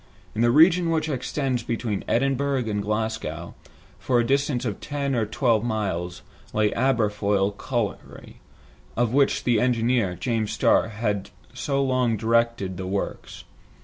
[0.33, 3.53] In the region which extends between Edinburgh and Glasgow,
[3.99, 8.37] for a distance of ten or twelve miles, lay the Aberfoyle colliery,
[8.97, 13.43] of which the engineer, James Starr, had so long directed the works.